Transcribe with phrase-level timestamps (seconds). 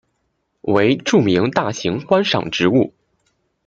[0.61, 2.91] 为著名大型观赏植物。